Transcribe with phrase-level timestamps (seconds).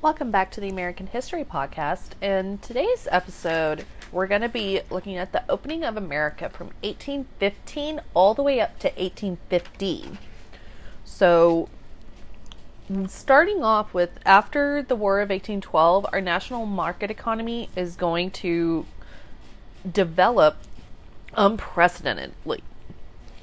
[0.00, 2.10] Welcome back to the American History Podcast.
[2.22, 8.00] In today's episode, we're going to be looking at the opening of America from 1815
[8.14, 10.16] all the way up to 1850.
[11.04, 11.68] So,
[13.08, 18.86] starting off with after the War of 1812, our national market economy is going to
[19.90, 20.58] develop
[21.34, 22.62] unprecedentedly.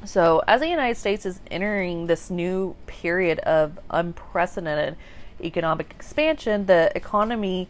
[0.06, 4.96] So, as the United States is entering this new period of unprecedented
[5.42, 7.68] economic expansion, the economy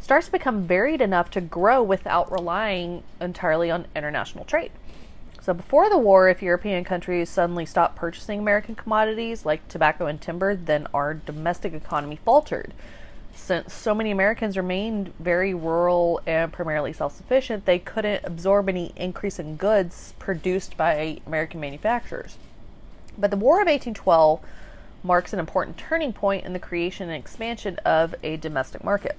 [0.00, 4.70] starts to become varied enough to grow without relying entirely on international trade.
[5.40, 10.20] So, before the war, if European countries suddenly stopped purchasing American commodities like tobacco and
[10.20, 12.74] timber, then our domestic economy faltered.
[13.32, 18.92] Since so many Americans remained very rural and primarily self sufficient, they couldn't absorb any
[18.96, 22.38] increase in goods produced by American manufacturers.
[23.16, 24.40] But the War of 1812
[25.02, 29.18] marks an important turning point in the creation and expansion of a domestic market.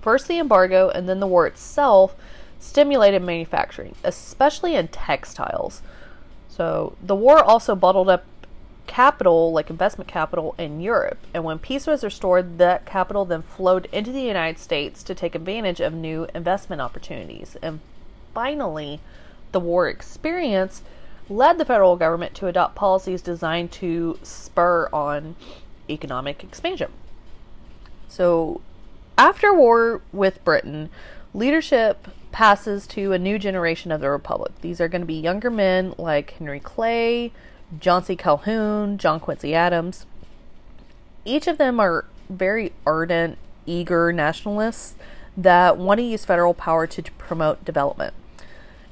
[0.00, 2.14] First, the embargo and then the war itself
[2.58, 5.82] stimulated manufacturing, especially in textiles.
[6.48, 8.24] So, the war also bottled up
[8.86, 11.18] capital, like investment capital, in Europe.
[11.32, 15.34] And when peace was restored, that capital then flowed into the United States to take
[15.34, 17.56] advantage of new investment opportunities.
[17.62, 17.80] And
[18.34, 19.00] finally,
[19.52, 20.82] the war experience
[21.28, 25.36] led the federal government to adopt policies designed to spur on
[25.88, 26.92] economic expansion.
[28.08, 28.60] So,
[29.16, 30.90] after war with Britain,
[31.32, 34.52] leadership passes to a new generation of the Republic.
[34.60, 37.32] These are going to be younger men like Henry Clay,
[37.78, 38.16] John C.
[38.16, 40.06] Calhoun, John Quincy Adams.
[41.24, 44.94] Each of them are very ardent, eager nationalists
[45.36, 48.14] that want to use federal power to promote development.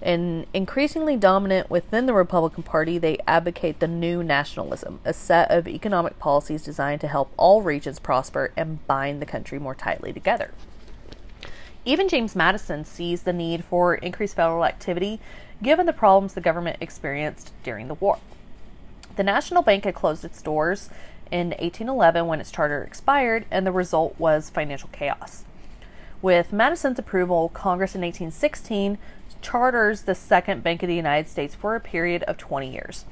[0.03, 5.69] And increasingly dominant within the Republican Party, they advocate the new nationalism, a set of
[5.69, 10.51] economic policies designed to help all regions prosper and bind the country more tightly together.
[11.85, 15.21] Even James Madison sees the need for increased federal activity
[15.63, 18.19] given the problems the government experienced during the war.
[19.15, 20.91] The National Bank had closed its doors
[21.31, 25.45] in 1811 when its charter expired, and the result was financial chaos.
[26.21, 28.99] With Madison's approval, Congress in 1816
[29.43, 33.05] charters the Second Bank of the United States for a period of 20 years.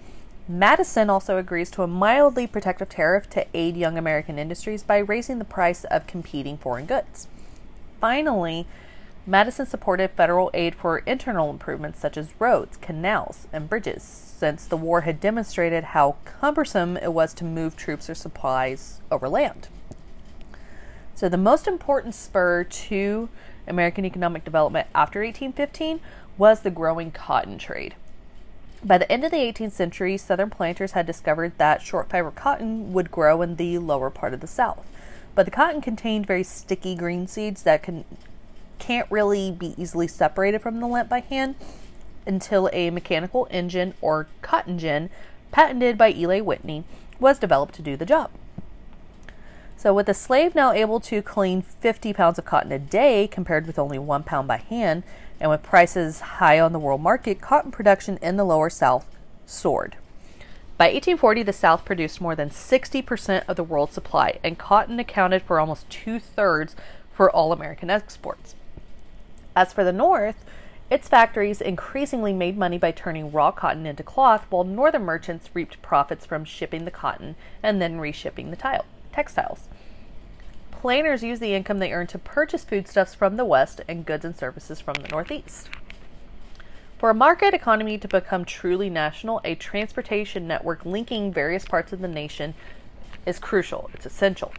[0.48, 5.38] Madison also agrees to a mildly protective tariff to aid young American industries by raising
[5.38, 7.28] the price of competing foreign goods.
[8.00, 8.66] Finally,
[9.26, 14.76] Madison supported federal aid for internal improvements such as roads, canals, and bridges, since the
[14.76, 19.68] war had demonstrated how cumbersome it was to move troops or supplies over land.
[21.14, 23.28] So, the most important spur to
[23.68, 26.00] American economic development after 1815
[26.40, 27.94] was the growing cotton trade.
[28.82, 32.94] By the end of the 18th century, southern planters had discovered that short fiber cotton
[32.94, 34.82] would grow in the lower part of the South.
[35.34, 38.06] But the cotton contained very sticky green seeds that can,
[38.78, 41.56] can't really be easily separated from the lint by hand
[42.26, 45.10] until a mechanical engine or cotton gin,
[45.50, 46.84] patented by Eli Whitney,
[47.18, 48.30] was developed to do the job.
[49.76, 53.66] So, with a slave now able to clean 50 pounds of cotton a day compared
[53.66, 55.04] with only one pound by hand,
[55.40, 59.06] and with prices high on the world market, cotton production in the lower South
[59.46, 59.96] soared.
[60.76, 65.42] By 1840, the South produced more than 60% of the world's supply, and cotton accounted
[65.42, 66.76] for almost two thirds
[67.12, 68.54] for all American exports.
[69.54, 70.44] As for the North,
[70.88, 75.80] its factories increasingly made money by turning raw cotton into cloth, while northern merchants reaped
[75.82, 79.68] profits from shipping the cotton and then reshipping the tile textiles.
[80.80, 84.34] Planters use the income they earn to purchase foodstuffs from the West and goods and
[84.34, 85.68] services from the Northeast.
[86.96, 92.00] For a market economy to become truly national, a transportation network linking various parts of
[92.00, 92.54] the nation
[93.26, 93.90] is crucial.
[93.92, 94.54] It's essential.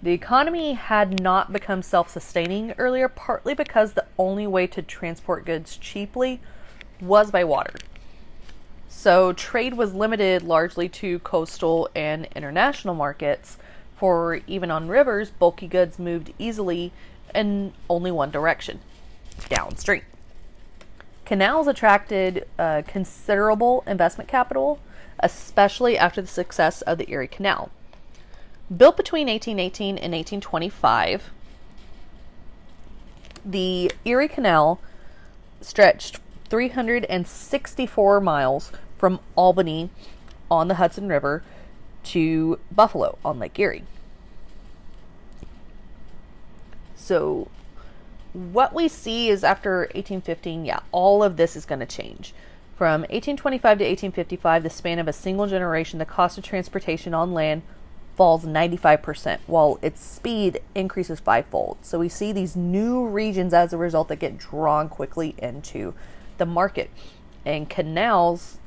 [0.00, 5.46] The economy had not become self sustaining earlier, partly because the only way to transport
[5.46, 6.40] goods cheaply
[7.00, 7.74] was by water.
[8.88, 13.58] So trade was limited largely to coastal and international markets.
[14.00, 16.90] For even on rivers, bulky goods moved easily
[17.34, 18.80] in only one direction
[19.50, 20.00] downstream.
[21.26, 24.80] Canals attracted uh, considerable investment capital,
[25.18, 27.70] especially after the success of the Erie Canal.
[28.74, 31.28] Built between 1818 and 1825,
[33.44, 34.80] the Erie Canal
[35.60, 39.90] stretched 364 miles from Albany
[40.50, 41.42] on the Hudson River
[42.04, 43.84] to Buffalo on Lake Erie.
[46.96, 47.48] So,
[48.32, 52.32] what we see is after 1815, yeah, all of this is going to change.
[52.76, 57.34] From 1825 to 1855, the span of a single generation, the cost of transportation on
[57.34, 57.62] land
[58.16, 61.78] falls 95%, while its speed increases fivefold.
[61.82, 65.94] So we see these new regions as a result that get drawn quickly into
[66.38, 66.90] the market.
[67.44, 68.58] And canals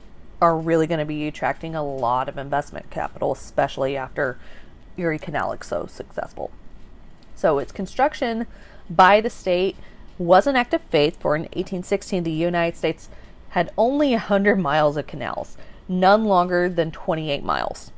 [0.44, 4.38] are really going to be attracting a lot of investment capital, especially after
[4.98, 6.52] Erie Canal is so successful.
[7.34, 8.46] So its construction
[8.90, 9.78] by the state
[10.18, 13.08] was an act of faith, for in 1816 the United States
[13.52, 15.58] had only 100 miles of canals,
[15.88, 17.94] none longer than 28 miles.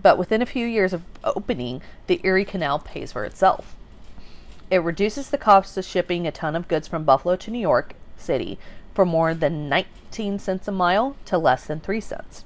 [0.00, 3.74] But within a few years of opening, the Erie Canal pays for itself.
[4.70, 7.94] It reduces the cost of shipping a ton of goods from Buffalo to New York
[8.16, 8.56] City
[8.98, 12.44] from more than 19 cents a mile to less than 3 cents.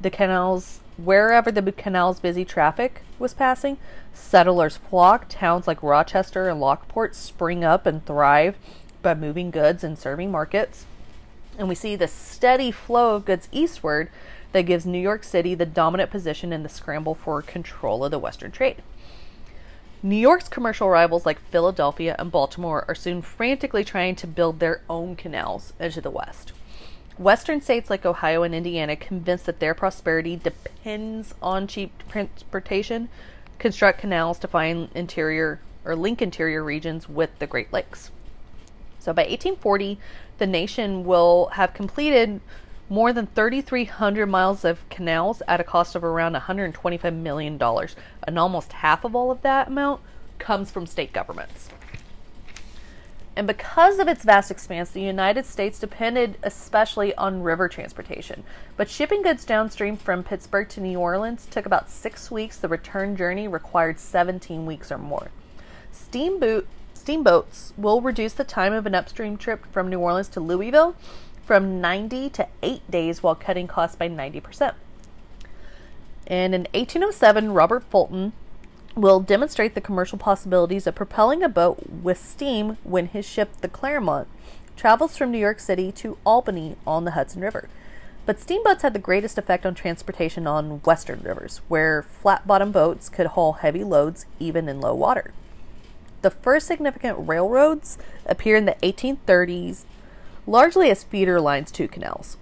[0.00, 3.78] The canals, wherever the canal's busy traffic was passing,
[4.12, 5.32] settlers flocked.
[5.32, 8.54] Towns like Rochester and Lockport spring up and thrive
[9.02, 10.86] by moving goods and serving markets.
[11.58, 14.10] And we see the steady flow of goods eastward
[14.52, 18.20] that gives New York City the dominant position in the scramble for control of the
[18.20, 18.80] Western trade.
[20.04, 24.82] New York's commercial rivals like Philadelphia and Baltimore are soon frantically trying to build their
[24.86, 26.52] own canals into the West.
[27.16, 33.08] Western states like Ohio and Indiana, convinced that their prosperity depends on cheap transportation,
[33.58, 38.10] construct canals to find interior or link interior regions with the Great Lakes.
[38.98, 39.98] So by 1840,
[40.36, 42.42] the nation will have completed
[42.88, 47.60] more than 3,300 miles of canals at a cost of around $125 million.
[48.26, 50.00] And almost half of all of that amount
[50.38, 51.68] comes from state governments.
[53.36, 58.44] And because of its vast expanse, the United States depended especially on river transportation.
[58.76, 62.58] But shipping goods downstream from Pittsburgh to New Orleans took about six weeks.
[62.58, 65.30] The return journey required 17 weeks or more.
[65.90, 70.94] Steamboat, steamboats will reduce the time of an upstream trip from New Orleans to Louisville
[71.44, 74.74] from 90 to 8 days while cutting costs by 90%.
[76.26, 78.32] And in 1807, Robert Fulton
[78.94, 83.68] will demonstrate the commercial possibilities of propelling a boat with steam when his ship, the
[83.68, 84.28] Clermont,
[84.76, 87.68] travels from New York City to Albany on the Hudson River.
[88.26, 93.08] But steamboats had the greatest effect on transportation on western rivers, where flat bottom boats
[93.10, 95.34] could haul heavy loads even in low water.
[96.22, 99.84] The first significant railroads appear in the 1830s,
[100.46, 102.36] largely as feeder lines to canals.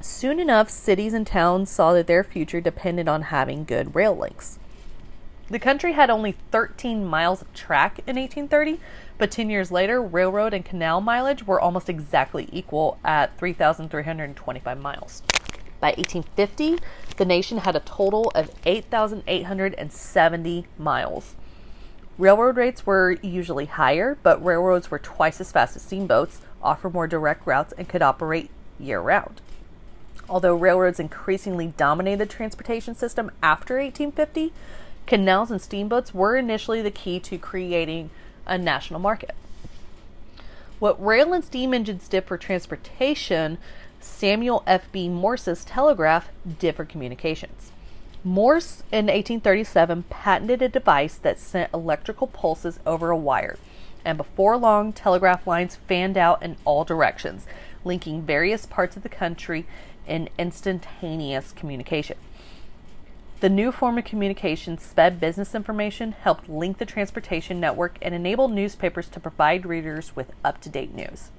[0.00, 4.58] Soon enough, cities and towns saw that their future depended on having good rail links.
[5.48, 8.80] The country had only 13 miles of track in 1830,
[9.18, 15.22] but 10 years later, railroad and canal mileage were almost exactly equal at 3,325 miles.
[15.80, 16.78] By 1850,
[17.16, 21.34] the nation had a total of 8,870 miles.
[22.16, 27.06] Railroad rates were usually higher, but railroads were twice as fast as steamboats, offer more
[27.06, 28.50] direct routes, and could operate
[28.80, 29.40] year round.
[30.28, 34.52] Although railroads increasingly dominated the transportation system after 1850,
[35.06, 38.10] Canals and steamboats were initially the key to creating
[38.46, 39.34] a national market.
[40.78, 43.58] What rail and steam engines did for transportation,
[44.00, 45.08] Samuel F.B.
[45.08, 47.70] Morse's telegraph did for communications.
[48.22, 53.58] Morse in 1837 patented a device that sent electrical pulses over a wire,
[54.04, 57.46] and before long, telegraph lines fanned out in all directions,
[57.84, 59.66] linking various parts of the country
[60.06, 62.16] in instantaneous communication.
[63.40, 68.52] The new form of communication sped business information, helped link the transportation network, and enabled
[68.52, 71.30] newspapers to provide readers with up to date news.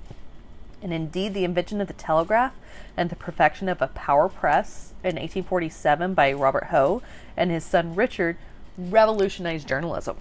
[0.81, 2.53] And indeed, the invention of the telegraph
[2.95, 7.01] and the perfection of a power press in 1847 by Robert Hoe
[7.35, 8.37] and his son Richard
[8.77, 10.17] revolutionized journalism.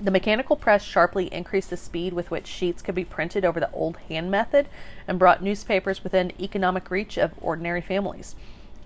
[0.00, 3.70] The mechanical press sharply increased the speed with which sheets could be printed over the
[3.70, 4.68] old hand method
[5.06, 8.34] and brought newspapers within economic reach of ordinary families.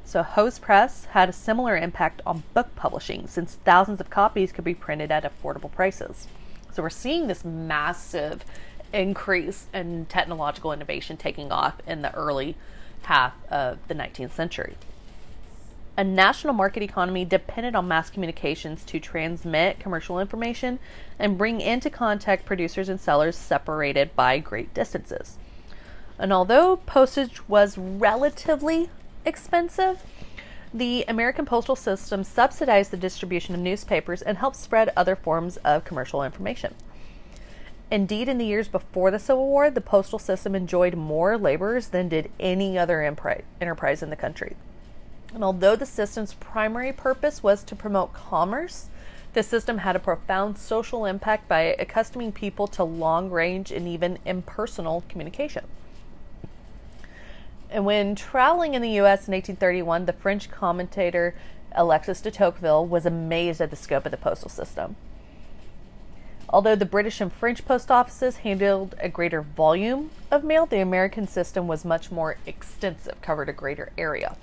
[0.05, 4.65] So Hoe's Press had a similar impact on book publishing since thousands of copies could
[4.65, 6.29] be printed at affordable prices.
[6.73, 8.45] So we're seeing this massive
[8.93, 12.57] increase in technological innovation taking off in the early
[13.03, 14.77] half of the 19th century.
[15.99, 20.79] A national market economy depended on mass communications to transmit commercial information
[21.19, 25.39] and bring into contact producers and sellers separated by great distances.
[26.17, 28.91] And although postage was relatively
[29.25, 30.05] expensive,
[30.73, 35.85] the American postal system subsidized the distribution of newspapers and helped spread other forms of
[35.85, 36.77] commercial information.
[37.91, 42.09] Indeed, in the years before the Civil War, the postal system enjoyed more laborers than
[42.09, 44.55] did any other enterprise in the country.
[45.35, 48.89] And although the system's primary purpose was to promote commerce,
[49.35, 54.19] the system had a profound social impact by accustoming people to long range and even
[54.25, 55.65] impersonal communication.
[57.71, 59.29] And when traveling in the U.S.
[59.29, 61.35] in 1831, the French commentator
[61.73, 64.97] Alexis de Tocqueville was amazed at the scope of the postal system.
[66.49, 71.29] Although the British and French post offices handled a greater volume of mail, the American
[71.29, 74.35] system was much more extensive, covered a greater area.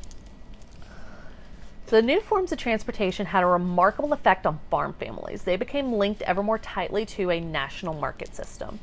[1.96, 5.44] The new forms of transportation had a remarkable effect on farm families.
[5.44, 8.82] They became linked ever more tightly to a national market system.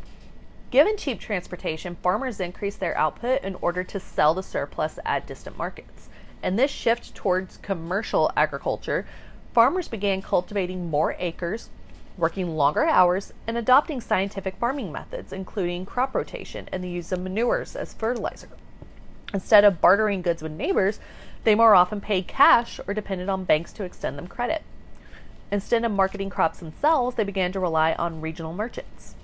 [0.70, 5.58] Given cheap transportation, farmers increased their output in order to sell the surplus at distant
[5.58, 6.08] markets.
[6.42, 9.04] And this shift towards commercial agriculture,
[9.52, 11.68] farmers began cultivating more acres,
[12.16, 17.20] working longer hours, and adopting scientific farming methods, including crop rotation and the use of
[17.20, 18.48] manures as fertilizer.
[19.34, 21.00] Instead of bartering goods with neighbors,
[21.44, 24.62] they more often paid cash or depended on banks to extend them credit.
[25.50, 29.14] Instead of marketing crops themselves, they began to rely on regional merchants.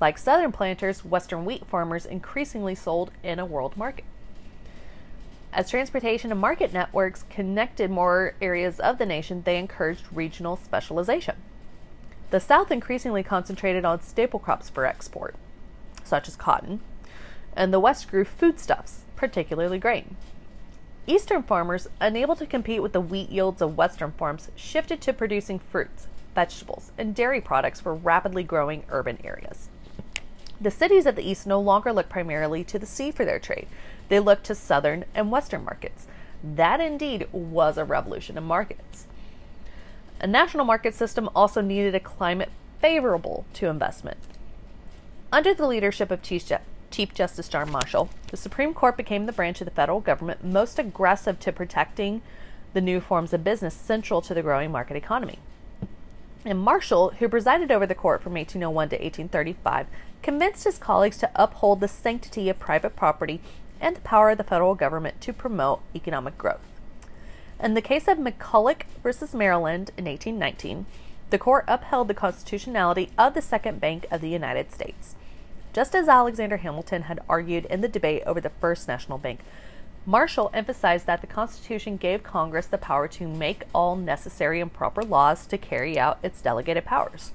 [0.00, 4.04] Like southern planters, western wheat farmers increasingly sold in a world market.
[5.52, 11.36] As transportation and market networks connected more areas of the nation, they encouraged regional specialization.
[12.30, 15.36] The South increasingly concentrated on staple crops for export,
[16.02, 16.80] such as cotton,
[17.56, 20.16] and the West grew foodstuffs, particularly grain.
[21.06, 25.58] Eastern farmers, unable to compete with the wheat yields of Western farms, shifted to producing
[25.58, 29.70] fruits, vegetables, and dairy products for rapidly growing urban areas.
[30.60, 33.66] The cities of the East no longer looked primarily to the sea for their trade.
[34.10, 36.06] They looked to southern and western markets.
[36.42, 39.06] That indeed was a revolution in markets.
[40.20, 44.18] A national market system also needed a climate favorable to investment.
[45.32, 46.42] Under the leadership of Chief,
[46.94, 50.78] Chief Justice John Marshall, the Supreme Court became the branch of the federal government most
[50.78, 52.22] aggressive to protecting
[52.72, 55.40] the new forms of business central to the growing market economy.
[56.44, 59.88] And Marshall, who presided over the court from 1801 to 1835,
[60.22, 63.40] convinced his colleagues to uphold the sanctity of private property
[63.80, 66.62] and the power of the federal government to promote economic growth.
[67.60, 70.86] In the case of McCulloch versus Maryland in 1819,
[71.30, 75.16] the court upheld the constitutionality of the Second Bank of the United States.
[75.74, 79.40] Just as Alexander Hamilton had argued in the debate over the First National Bank,
[80.06, 85.02] Marshall emphasized that the Constitution gave Congress the power to make all necessary and proper
[85.02, 87.32] laws to carry out its delegated powers.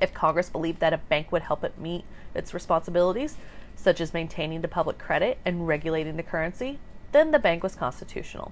[0.00, 3.36] If Congress believed that a bank would help it meet its responsibilities,
[3.76, 6.80] such as maintaining the public credit and regulating the currency,
[7.12, 8.50] then the bank was constitutional.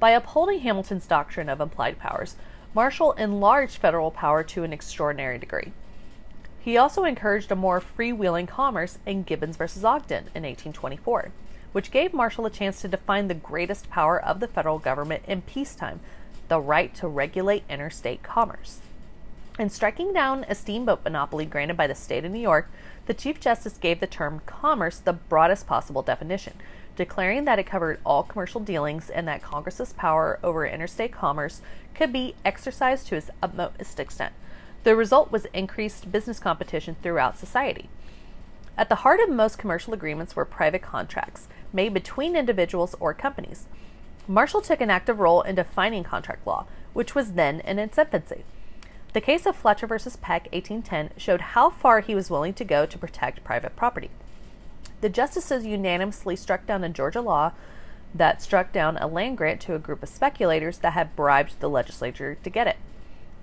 [0.00, 2.34] By upholding Hamilton's doctrine of implied powers,
[2.74, 5.72] Marshall enlarged federal power to an extraordinary degree.
[6.66, 9.66] He also encouraged a more freewheeling commerce in Gibbons v.
[9.86, 11.30] Ogden in 1824,
[11.70, 15.42] which gave Marshall a chance to define the greatest power of the federal government in
[15.42, 16.00] peacetime
[16.48, 18.80] the right to regulate interstate commerce.
[19.60, 22.68] In striking down a steamboat monopoly granted by the state of New York,
[23.06, 26.54] the Chief Justice gave the term commerce the broadest possible definition,
[26.96, 31.60] declaring that it covered all commercial dealings and that Congress's power over interstate commerce
[31.94, 34.32] could be exercised to its utmost extent.
[34.86, 37.88] The result was increased business competition throughout society.
[38.78, 43.66] At the heart of most commercial agreements were private contracts made between individuals or companies.
[44.28, 48.44] Marshall took an active role in defining contract law, which was then in its infancy.
[49.12, 52.86] The case of Fletcher versus Peck, 1810, showed how far he was willing to go
[52.86, 54.10] to protect private property.
[55.00, 57.54] The justices unanimously struck down a Georgia law
[58.14, 61.68] that struck down a land grant to a group of speculators that had bribed the
[61.68, 62.76] legislature to get it.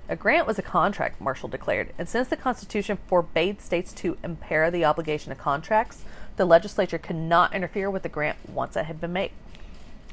[0.10, 4.70] A grant was a contract, Marshall declared, and since the Constitution forbade states to impair
[4.70, 6.04] the obligation of contracts,
[6.36, 9.32] the legislature could not interfere with the grant once it had been made.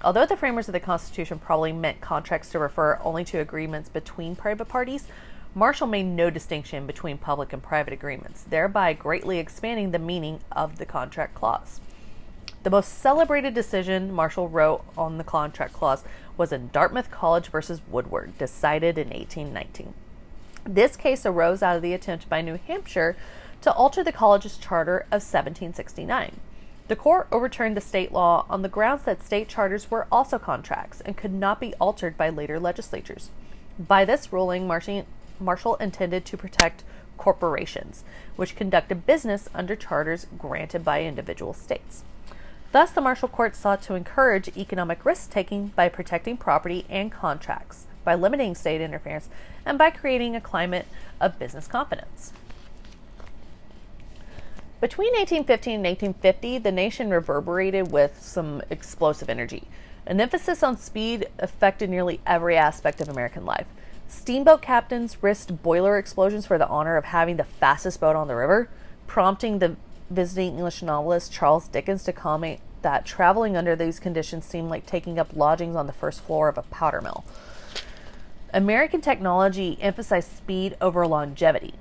[0.02, 4.36] Although the framers of the Constitution probably meant contracts to refer only to agreements between
[4.36, 5.08] private parties,
[5.56, 10.78] Marshall made no distinction between public and private agreements, thereby greatly expanding the meaning of
[10.78, 11.80] the contract clause.
[12.62, 16.04] The most celebrated decision Marshall wrote on the contract clause
[16.36, 19.94] was in Dartmouth College versus Woodward, decided in 1819.
[20.64, 23.16] This case arose out of the attempt by New Hampshire
[23.62, 26.38] to alter the college's charter of 1769.
[26.88, 31.00] The court overturned the state law on the grounds that state charters were also contracts
[31.00, 33.30] and could not be altered by later legislatures.
[33.78, 36.84] By this ruling, Marshall intended to protect
[37.16, 38.04] corporations,
[38.36, 42.04] which conducted business under charters granted by individual states.
[42.72, 47.86] Thus, the Marshall Court sought to encourage economic risk taking by protecting property and contracts,
[48.04, 49.28] by limiting state interference,
[49.66, 50.86] and by creating a climate
[51.20, 52.32] of business confidence.
[54.80, 59.64] Between 1815 and 1850, the nation reverberated with some explosive energy.
[60.06, 63.66] An emphasis on speed affected nearly every aspect of American life.
[64.08, 68.34] Steamboat captains risked boiler explosions for the honor of having the fastest boat on the
[68.34, 68.70] river,
[69.06, 69.76] prompting the
[70.10, 75.18] visiting English novelist Charles Dickens to comment, that traveling under these conditions seemed like taking
[75.18, 77.24] up lodgings on the first floor of a powder mill.
[78.52, 81.74] American technology emphasized speed over longevity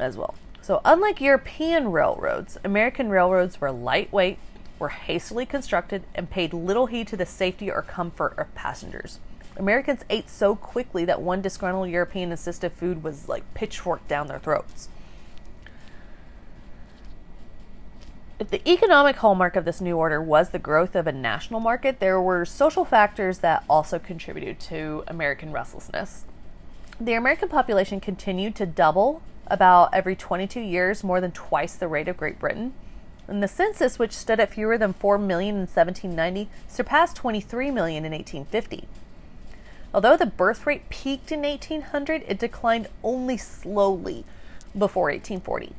[0.00, 0.34] as well.
[0.60, 4.38] So, unlike European railroads, American railroads were lightweight,
[4.78, 9.18] were hastily constructed, and paid little heed to the safety or comfort of passengers.
[9.56, 14.38] Americans ate so quickly that one disgruntled European insisted food was like pitchforked down their
[14.38, 14.88] throats.
[18.38, 21.98] If the economic hallmark of this new order was the growth of a national market,
[21.98, 26.24] there were social factors that also contributed to American restlessness.
[27.00, 32.06] The American population continued to double about every 22 years, more than twice the rate
[32.06, 32.74] of Great Britain.
[33.26, 38.04] And the census, which stood at fewer than 4 million in 1790, surpassed 23 million
[38.04, 38.86] in 1850.
[39.92, 44.24] Although the birth rate peaked in 1800, it declined only slowly
[44.76, 45.74] before 1840.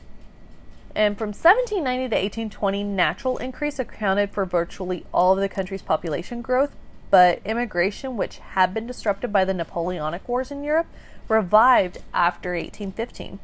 [0.96, 6.42] And from 1790 to 1820, natural increase accounted for virtually all of the country's population
[6.42, 6.76] growth,
[7.12, 10.88] but immigration, which had been disrupted by the Napoleonic Wars in Europe,
[11.28, 13.40] revived after 1815.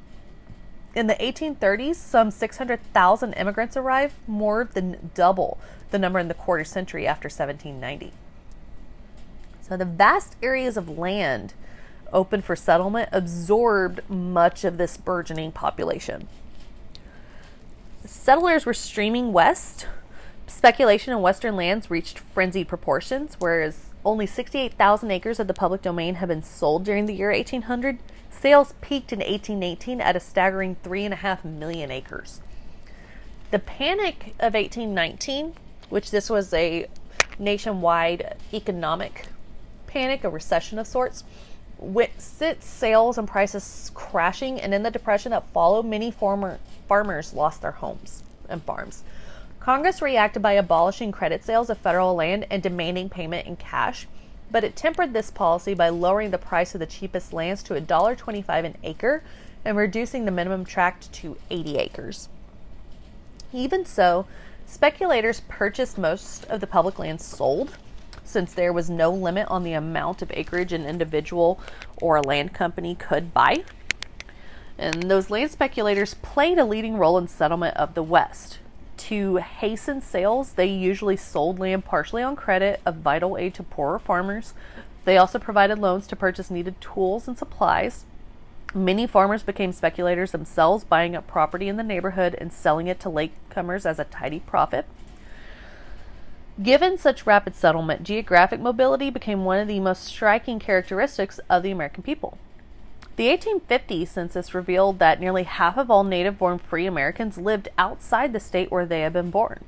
[0.96, 5.60] In the 1830s, some 600,000 immigrants arrived, more than double
[5.92, 8.14] the number in the quarter century after 1790.
[9.62, 11.54] So the vast areas of land
[12.14, 16.28] open for settlement absorbed much of this burgeoning population.
[18.06, 19.88] Settlers were streaming west.
[20.48, 26.16] Speculation in western lands reached frenzied proportions, whereas only 68,000 acres of the public domain
[26.16, 27.98] had been sold during the year 1800.
[28.30, 32.42] Sales peaked in 1818 at a staggering 3.5 million acres.
[33.50, 35.54] The Panic of 1819,
[35.90, 36.88] which this was a
[37.40, 39.28] nationwide economic
[39.88, 41.24] panic, a recession of sorts,
[42.18, 47.62] sent sales and prices crashing, and in the depression that followed, many former farmers lost
[47.62, 49.04] their homes and farms.
[49.60, 54.08] Congress reacted by abolishing credit sales of federal land and demanding payment in cash,
[54.51, 58.65] but it tempered this policy by lowering the price of the cheapest lands to $1.25
[58.65, 59.24] an acre
[59.65, 62.30] and reducing the minimum tract to 80 acres.
[63.51, 64.28] Even so,
[64.67, 67.76] speculators purchased most of the public lands sold
[68.24, 71.60] since there was no limit on the amount of acreage an individual
[72.02, 73.63] or a land company could buy.
[74.78, 78.60] And those land speculators played a leading role in settlement of the West.
[78.98, 84.00] To hasten sales, they usually sold land partially on credit, a vital aid to poorer
[84.00, 84.54] farmers.
[85.06, 88.06] They also provided loans to purchase needed tools and supplies.
[88.74, 93.10] Many farmers became speculators themselves, buying up property in the neighborhood and selling it to
[93.10, 94.86] latecomers as a tidy profit.
[96.62, 101.72] Given such rapid settlement, geographic mobility became one of the most striking characteristics of the
[101.72, 102.38] American people.
[103.15, 108.34] The 1850 census revealed that nearly half of all native born free Americans lived outside
[108.34, 109.63] the state where they had been born.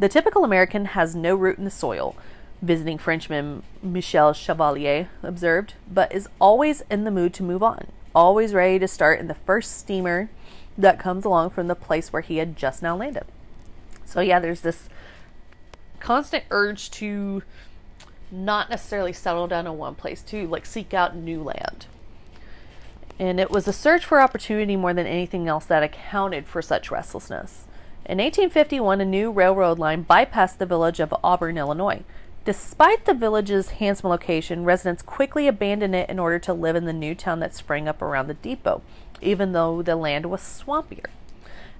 [0.00, 2.16] The typical American has no root in the soil,
[2.60, 8.52] visiting Frenchman Michel Chevalier observed, but is always in the mood to move on, always
[8.52, 10.28] ready to start in the first steamer
[10.76, 13.24] that comes along from the place where he had just now landed.
[14.04, 14.88] So, yeah, there's this
[16.00, 17.44] constant urge to
[18.32, 21.86] not necessarily settle down in one place, to like seek out new land
[23.18, 26.90] and it was a search for opportunity more than anything else that accounted for such
[26.90, 27.64] restlessness.
[28.04, 32.04] In 1851, a new railroad line bypassed the village of Auburn, Illinois.
[32.44, 36.92] Despite the village's handsome location, residents quickly abandoned it in order to live in the
[36.92, 38.80] new town that sprang up around the depot,
[39.20, 41.06] even though the land was swampier.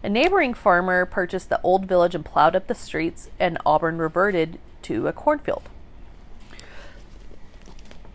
[0.02, 4.58] A neighboring farmer purchased the old village and plowed up the streets, and Auburn reverted
[4.82, 5.62] to a cornfield.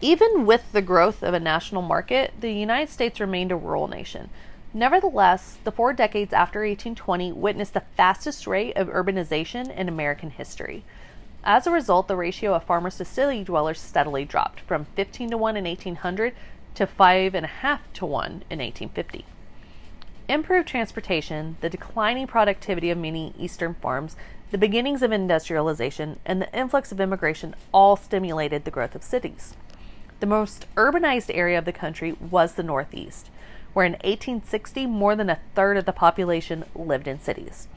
[0.03, 4.29] Even with the growth of a national market, the United States remained a rural nation.
[4.73, 10.83] Nevertheless, the four decades after 1820 witnessed the fastest rate of urbanization in American history.
[11.41, 15.37] As a result, the ratio of farmers to city dwellers steadily dropped from 15 to
[15.37, 16.33] 1 in 1800
[16.75, 19.23] to 5.5 to 1 in 1850.
[20.27, 24.17] Improved transportation, the declining productivity of many eastern farms,
[24.51, 29.55] the beginnings of industrialization, and the influx of immigration all stimulated the growth of cities.
[30.19, 33.29] The most urbanized area of the country was the Northeast,
[33.73, 37.67] where in 1860 more than a third of the population lived in cities.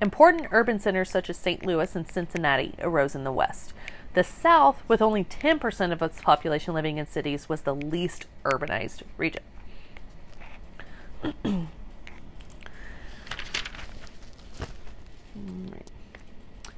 [0.00, 1.64] Important urban centers such as St.
[1.64, 3.72] Louis and Cincinnati arose in the West.
[4.14, 9.02] The South, with only 10% of its population living in cities, was the least urbanized
[9.16, 9.42] region.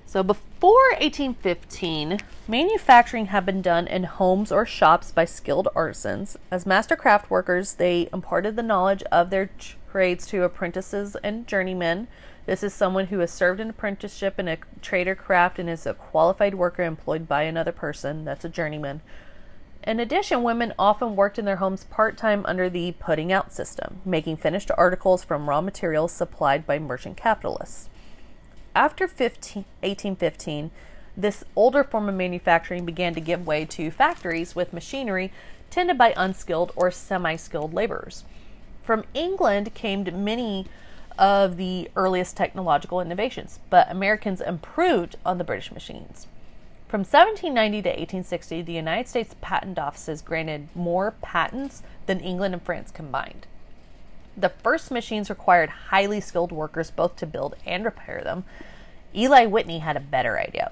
[0.07, 2.19] so, bef- Before 1815,
[2.49, 6.37] manufacturing had been done in homes or shops by skilled artisans.
[6.51, 9.51] As master craft workers, they imparted the knowledge of their
[9.89, 12.09] trades to apprentices and journeymen.
[12.47, 15.87] This is someone who has served an apprenticeship in a trade or craft and is
[15.87, 18.25] a qualified worker employed by another person.
[18.25, 19.01] That's a journeyman.
[19.85, 24.01] In addition, women often worked in their homes part time under the putting out system,
[24.05, 27.89] making finished articles from raw materials supplied by merchant capitalists.
[28.75, 30.71] After 15, 1815,
[31.17, 35.33] this older form of manufacturing began to give way to factories with machinery
[35.71, 38.25] tended by unskilled or semi skilled laborers.
[38.83, 40.67] From England came many
[41.19, 46.29] of the earliest technological innovations, but Americans improved on the British machines.
[46.87, 52.63] From 1790 to 1860, the United States patent offices granted more patents than England and
[52.63, 53.47] France combined.
[54.39, 58.45] The first machines required highly skilled workers both to build and repair them.
[59.13, 60.71] Eli Whitney had a better idea.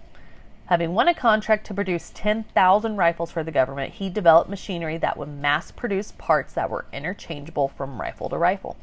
[0.66, 5.16] Having won a contract to produce 10,000 rifles for the government, he developed machinery that
[5.16, 8.76] would mass produce parts that were interchangeable from rifle to rifle.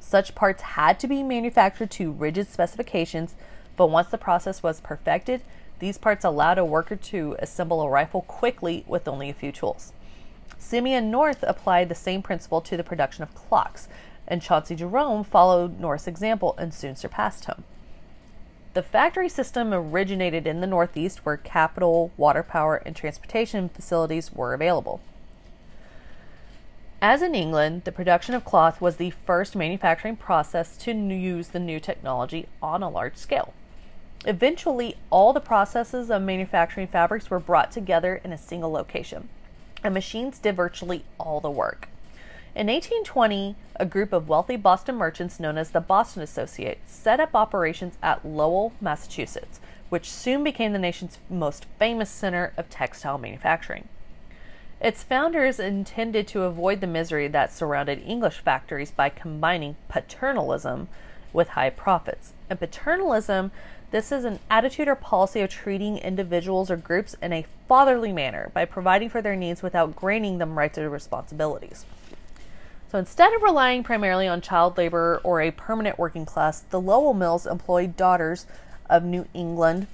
[0.00, 3.36] Such parts had to be manufactured to rigid specifications,
[3.76, 5.42] but once the process was perfected,
[5.78, 9.92] these parts allowed a worker to assemble a rifle quickly with only a few tools.
[10.58, 13.86] Simeon North applied the same principle to the production of clocks,
[14.26, 17.64] and Chauncey Jerome followed North's example and soon surpassed him.
[18.74, 24.52] The factory system originated in the Northeast where capital, water power, and transportation facilities were
[24.52, 25.00] available.
[27.00, 31.60] As in England, the production of cloth was the first manufacturing process to use the
[31.60, 33.52] new technology on a large scale.
[34.26, 39.28] Eventually, all the processes of manufacturing fabrics were brought together in a single location,
[39.84, 41.88] and machines did virtually all the work.
[42.54, 47.34] In 1820, a group of wealthy Boston merchants known as the Boston Associates set up
[47.34, 53.88] operations at Lowell, Massachusetts, which soon became the nation's most famous center of textile manufacturing.
[54.80, 60.86] Its founders intended to avoid the misery that surrounded English factories by combining paternalism
[61.32, 62.34] with high profits.
[62.48, 63.50] And paternalism,
[63.90, 68.52] this is an attitude or policy of treating individuals or groups in a fatherly manner
[68.54, 71.84] by providing for their needs without granting them rights or responsibilities.
[72.94, 77.12] So instead of relying primarily on child labor or a permanent working class, the Lowell
[77.12, 78.46] Mills employed daughters
[78.88, 79.88] of New England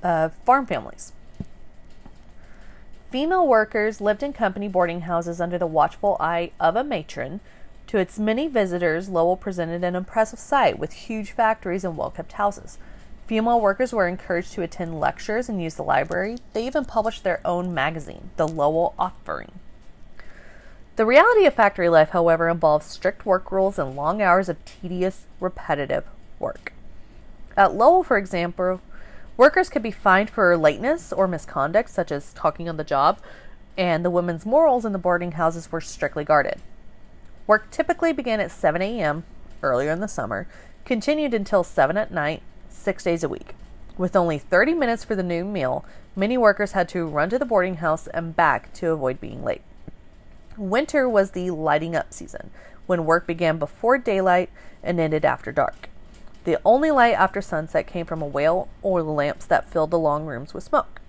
[0.00, 1.10] uh, farm families.
[3.10, 7.40] Female workers lived in company boarding houses under the watchful eye of a matron.
[7.88, 12.34] To its many visitors, Lowell presented an impressive sight with huge factories and well kept
[12.34, 12.78] houses.
[13.26, 16.38] Female workers were encouraged to attend lectures and use the library.
[16.52, 19.50] They even published their own magazine, the Lowell Offering.
[21.00, 25.24] The reality of factory life, however, involves strict work rules and long hours of tedious,
[25.40, 26.04] repetitive
[26.38, 26.74] work.
[27.56, 28.82] At Lowell, for example,
[29.38, 33.18] Workers could be fined for lateness or misconduct, such as talking on the job,
[33.78, 36.60] and the women's morals in the boarding houses were strictly guarded.
[37.46, 39.24] Work typically began at 7 a.m.
[39.62, 40.48] earlier in the summer,
[40.84, 43.54] continued until 7 at night, six days a week.
[43.96, 45.82] With only 30 minutes for the noon meal,
[46.14, 49.62] many workers had to run to the boarding house and back to avoid being late.
[50.56, 52.50] Winter was the lighting up season,
[52.86, 54.50] when work began before daylight
[54.82, 55.88] and ended after dark.
[56.44, 60.26] The only light after sunset came from a whale oil lamps that filled the long
[60.26, 61.00] rooms with smoke.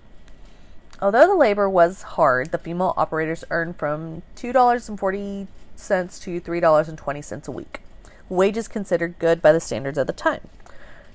[1.00, 5.46] Although the labor was hard, the female operators earned from $2.40
[6.20, 7.80] to $3.20 a week,
[8.28, 10.48] wages considered good by the standards of the time.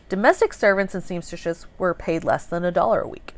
[0.10, 3.34] Domestic servants and seamstresses were paid less than a dollar a week.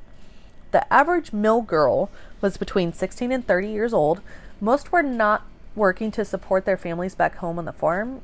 [0.72, 2.10] The average mill girl
[2.42, 4.22] was between 16 and 30 years old.
[4.62, 5.46] Most were not
[5.76, 8.22] working to support their families back home on the farm,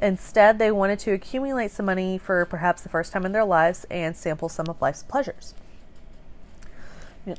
[0.00, 3.86] Instead, they wanted to accumulate some money for perhaps the first time in their lives
[3.90, 5.54] and sample some of life's pleasures.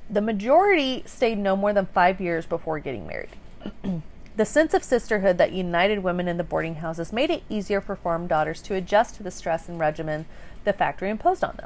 [0.09, 3.35] The majority stayed no more than five years before getting married.
[4.35, 7.95] the sense of sisterhood that united women in the boarding houses made it easier for
[7.95, 10.25] farm daughters to adjust to the stress and regimen
[10.63, 11.59] the factory imposed on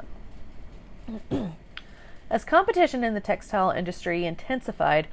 [1.30, 1.54] them.
[2.30, 5.08] As competition in the textile industry intensified,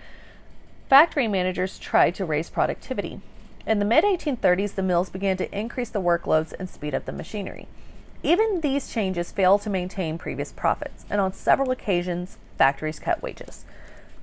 [0.89, 3.21] factory managers tried to raise productivity.
[3.65, 7.12] In the mid 1830s, the mills began to increase the workloads and speed up the
[7.12, 7.67] machinery.
[8.23, 13.65] Even these changes failed to maintain previous profits, and on several occasions, factories cut wages.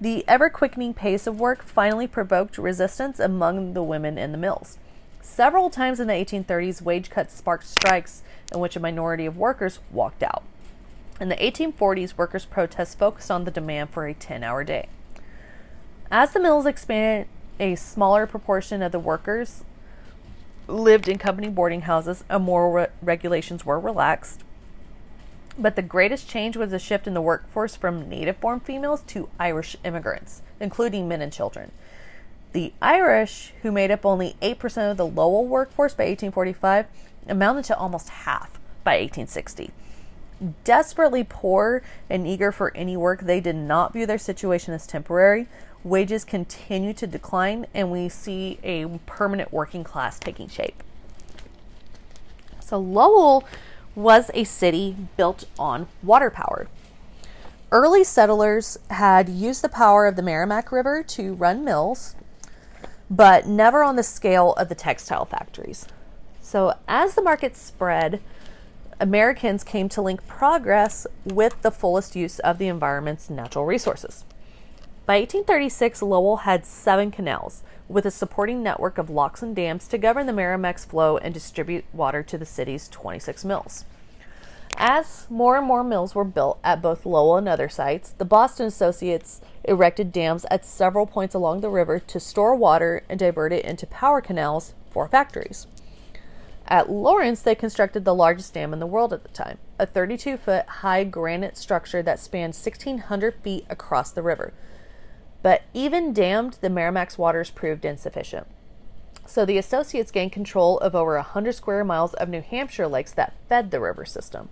[0.01, 4.79] The ever quickening pace of work finally provoked resistance among the women in the mills.
[5.21, 8.23] Several times in the 1830s, wage cuts sparked strikes
[8.53, 10.43] in which a minority of workers walked out.
[11.21, 14.89] In the 1840s, workers' protests focused on the demand for a 10 hour day.
[16.17, 17.27] As the mills expanded,
[17.59, 19.65] a smaller proportion of the workers
[20.69, 24.45] lived in company boarding houses and more re- regulations were relaxed.
[25.59, 29.29] But the greatest change was a shift in the workforce from native born females to
[29.41, 31.73] Irish immigrants, including men and children.
[32.53, 36.87] The Irish, who made up only 8% of the Lowell workforce by 1845,
[37.27, 39.73] amounted to almost half by 1860.
[40.63, 45.49] Desperately poor and eager for any work, they did not view their situation as temporary.
[45.85, 50.83] Wages continue to decline, and we see a permanent working class taking shape.
[52.61, 53.45] So, Lowell
[53.95, 56.69] was a city built on water power.
[57.71, 62.17] Early settlers had used the power of the Merrimack River to run mills,
[63.11, 65.87] but never on the scale of the textile factories.
[66.41, 68.21] So, as the market spread,
[69.01, 74.25] Americans came to link progress with the fullest use of the environment's natural resources.
[75.07, 79.99] By 1836, Lowell had seven canals, with a supporting network of locks and dams to
[79.99, 83.85] govern the Merrimack's flow and distribute water to the city's 26 mills.
[84.79, 88.65] As more and more mills were built at both Lowell and other sites, the Boston
[88.65, 93.67] Associates erected dams at several points along the river to store water and divert it
[93.67, 95.67] into power canals for factories.
[96.67, 100.39] At Lawrence, they constructed the largest dam in the world at the time, a 32
[100.39, 104.55] foot high granite structure that spanned 1,600 feet across the river.
[105.45, 108.47] But even dammed, the Merrimack's waters proved insufficient.
[109.27, 113.35] So the Associates gained control of over 100 square miles of New Hampshire lakes that
[113.47, 114.49] fed the river system.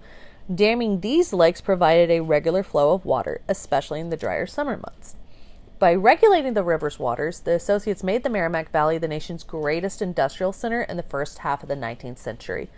[0.55, 5.17] Damming these lakes provided a regular flow of water, especially in the drier summer months.
[5.79, 10.53] By regulating the river's waters, the Associates made the Merrimack Valley the nation's greatest industrial
[10.53, 12.69] center in the first half of the 19th century.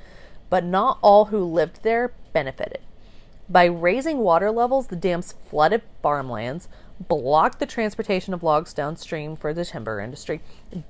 [0.50, 2.78] But not all who lived there benefited.
[3.48, 6.68] By raising water levels, the dams flooded farmlands,
[7.08, 10.40] blocked the transportation of logs downstream for the timber industry,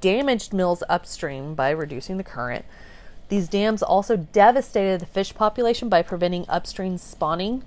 [0.01, 2.65] damaged mills upstream by reducing the current.
[3.29, 7.65] These dams also devastated the fish population by preventing upstream spawning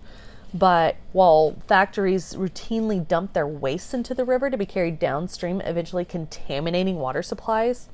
[0.54, 6.06] but while factories routinely dumped their waste into the river to be carried downstream, eventually
[6.06, 7.90] contaminating water supplies,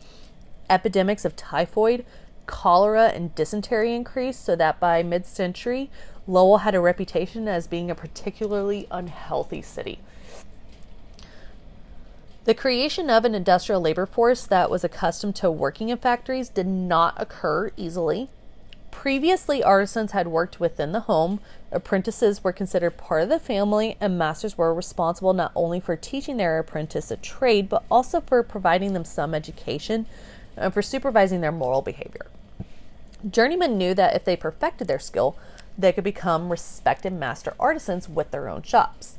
[0.70, 2.06] epidemics of typhoid,
[2.46, 5.90] cholera, and dysentery increased, so that by mid century,
[6.28, 10.00] Lowell had a reputation as being a particularly unhealthy city.
[12.46, 16.68] The creation of an industrial labor force that was accustomed to working in factories did
[16.68, 18.30] not occur easily.
[18.92, 21.40] Previously, artisans had worked within the home,
[21.72, 26.36] apprentices were considered part of the family, and masters were responsible not only for teaching
[26.36, 30.06] their apprentice a trade, but also for providing them some education
[30.58, 32.28] and for supervising their moral behavior.
[33.28, 35.38] Journeymen knew that if they perfected their skill,
[35.78, 39.18] they could become respected master artisans with their own shops.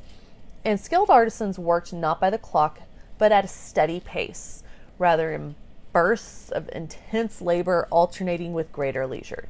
[0.63, 2.81] And skilled artisans worked not by the clock,
[3.17, 4.63] but at a steady pace,
[4.97, 5.55] rather in
[5.93, 9.47] bursts of intense labor alternating with greater leisure.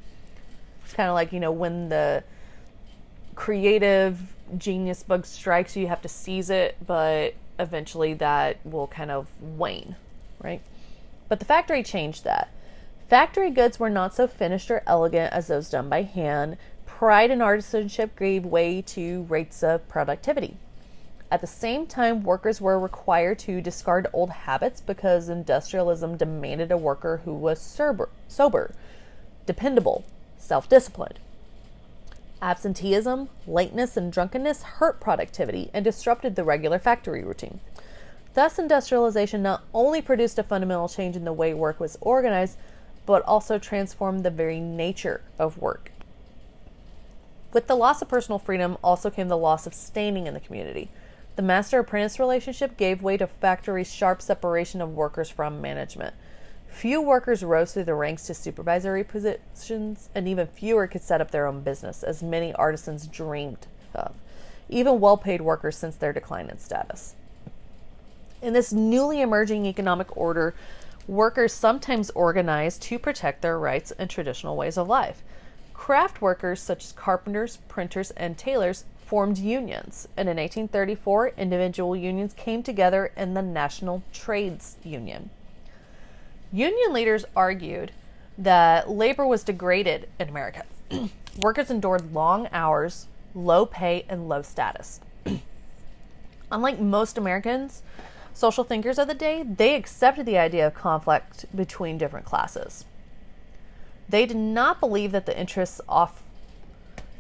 [0.84, 2.24] It's kind of like, you know, when the
[3.34, 4.20] creative
[4.58, 9.96] genius bug strikes you, have to seize it, but eventually that will kind of wane,
[10.42, 10.62] right?
[11.28, 12.50] But the factory changed that.
[13.08, 16.58] Factory goods were not so finished or elegant as those done by hand.
[16.86, 20.58] Pride and artisanship gave way to rates of productivity.
[21.32, 26.78] At the same time, workers were required to discard old habits because industrialism demanded a
[26.78, 28.74] worker who was sober, sober
[29.46, 30.04] dependable,
[30.38, 31.20] self disciplined.
[32.42, 37.60] Absenteeism, lateness, and drunkenness hurt productivity and disrupted the regular factory routine.
[38.34, 42.58] Thus, industrialization not only produced a fundamental change in the way work was organized,
[43.06, 45.92] but also transformed the very nature of work.
[47.54, 50.90] With the loss of personal freedom also came the loss of standing in the community.
[51.36, 56.16] The master apprentice relationship gave way to factory's sharp separation of workers from management.
[56.70, 61.32] Few workers rose through the ranks to supervisory positions, and even fewer could set up
[61.32, 64.16] their own business, as many artisans dreamed of,
[64.70, 67.16] even well paid workers since their decline in status.
[68.42, 70.54] In this newly emerging economic order,
[71.08, 75.22] workers sometimes organized to protect their rights and traditional ways of life.
[75.74, 82.34] Craft workers, such as carpenters, printers, and tailors, formed unions, and in 1834, individual unions
[82.34, 85.30] came together in the National Trades Union.
[86.52, 87.92] Union leaders argued
[88.38, 90.64] that labor was degraded in America.
[91.40, 95.00] Workers endured long hours, low pay, and low status.
[96.52, 97.84] Unlike most Americans,
[98.34, 102.86] social thinkers of the day, they accepted the idea of conflict between different classes.
[104.08, 106.22] They did not believe that the interests of,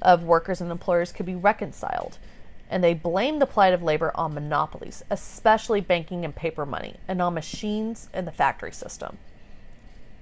[0.05, 2.17] of workers and employers could be reconciled
[2.69, 7.21] and they blamed the plight of labor on monopolies, especially banking and paper money, and
[7.21, 9.17] on machines and the factory system.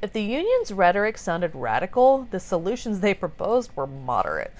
[0.01, 4.53] If the union's rhetoric sounded radical, the solutions they proposed were moderate.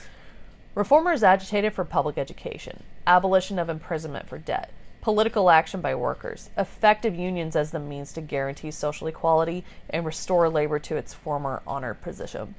[0.76, 7.14] Reformers agitated for public education, abolition of imprisonment for debt, political action by workers, effective
[7.14, 12.02] unions as the means to guarantee social equality and restore labor to its former honored
[12.02, 12.56] position.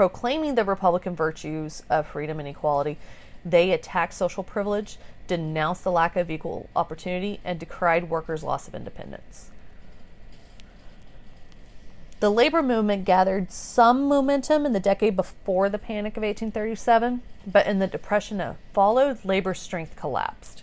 [0.00, 2.96] Proclaiming the Republican virtues of freedom and equality,
[3.44, 8.74] they attacked social privilege, denounced the lack of equal opportunity, and decried workers' loss of
[8.74, 9.50] independence.
[12.20, 17.66] The labor movement gathered some momentum in the decade before the Panic of 1837, but
[17.66, 20.62] in the Depression that followed, labor strength collapsed.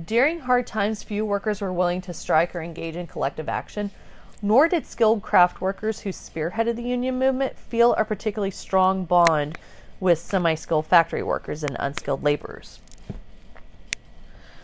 [0.00, 3.90] During hard times, few workers were willing to strike or engage in collective action,
[4.40, 9.58] nor did skilled craft workers who spearheaded the union movement feel a particularly strong bond
[10.00, 12.80] with semi skilled factory workers and unskilled laborers.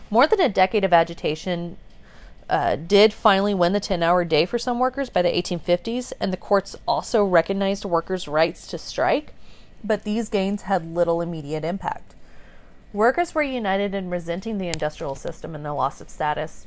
[0.09, 1.77] More than a decade of agitation
[2.49, 6.31] uh, did finally win the 10 hour day for some workers by the 1850s, and
[6.31, 9.33] the courts also recognized workers' rights to strike,
[9.83, 12.13] but these gains had little immediate impact.
[12.93, 16.65] Workers were united in resenting the industrial system and the loss of status,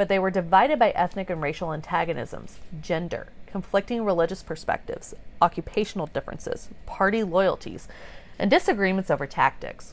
[0.00, 6.70] but they were divided by ethnic and racial antagonisms, gender, conflicting religious perspectives, occupational differences,
[6.86, 7.86] party loyalties,
[8.38, 9.92] and disagreements over tactics.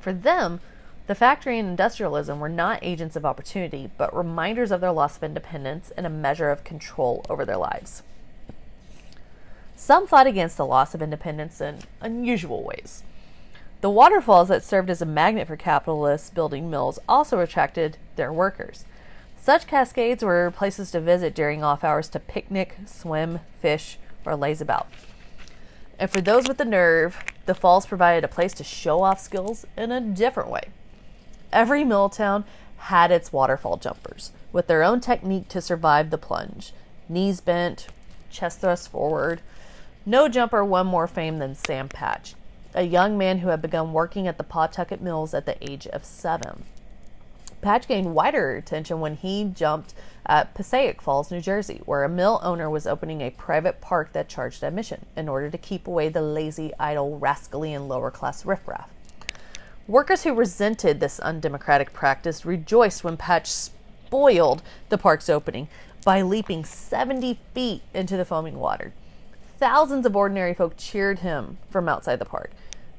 [0.00, 0.58] For them,
[1.06, 5.22] the factory and industrialism were not agents of opportunity, but reminders of their loss of
[5.22, 8.02] independence and a measure of control over their lives.
[9.76, 13.04] Some fought against the loss of independence in unusual ways.
[13.80, 18.84] The waterfalls that served as a magnet for capitalists building mills also attracted their workers.
[19.44, 24.62] Such cascades were places to visit during off hours to picnic, swim, fish, or laze
[24.62, 24.86] about.
[25.98, 29.66] And for those with the nerve, the falls provided a place to show off skills
[29.76, 30.70] in a different way.
[31.52, 32.46] Every mill town
[32.78, 36.72] had its waterfall jumpers, with their own technique to survive the plunge
[37.06, 37.88] knees bent,
[38.30, 39.42] chest thrust forward.
[40.06, 42.34] No jumper won more fame than Sam Patch,
[42.72, 46.02] a young man who had begun working at the Pawtucket Mills at the age of
[46.02, 46.64] seven.
[47.64, 49.94] Patch gained wider attention when he jumped
[50.26, 54.28] at Passaic Falls, New Jersey, where a mill owner was opening a private park that
[54.28, 58.90] charged admission in order to keep away the lazy, idle, rascally, and lower class riffraff.
[59.88, 65.68] Workers who resented this undemocratic practice rejoiced when Patch spoiled the park's opening
[66.04, 68.92] by leaping 70 feet into the foaming water.
[69.56, 72.50] Thousands of ordinary folk cheered him from outside the park.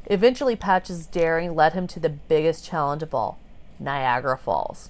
[0.08, 3.38] Eventually, Patch's daring led him to the biggest challenge of all
[3.80, 4.90] Niagara Falls.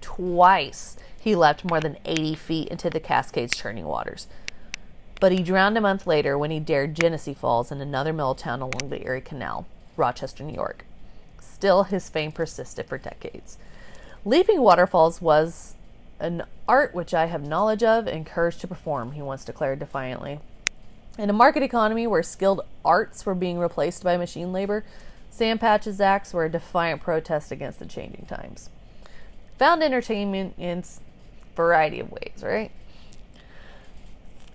[0.00, 4.28] Twice he leapt more than 80 feet into the Cascades' churning waters.
[5.18, 8.60] But he drowned a month later when he dared Genesee Falls in another mill town
[8.60, 10.84] along the Erie Canal, Rochester, New York.
[11.40, 13.58] Still, his fame persisted for decades.
[14.24, 15.74] Leaping waterfalls was
[16.20, 20.40] an art which I have knowledge of and courage to perform, he once declared defiantly.
[21.18, 24.84] In a market economy where skilled arts were being replaced by machine labor,
[25.36, 28.70] Sam Patch's acts were a defiant protest against the changing times.
[29.58, 30.82] Found entertainment in
[31.54, 32.70] variety of ways, right?